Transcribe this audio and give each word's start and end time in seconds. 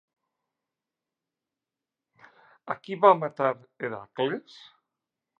A 2.75 2.77
qui 2.87 2.97
va 3.03 3.11
matar 3.25 3.51
Hèracles? 3.83 4.57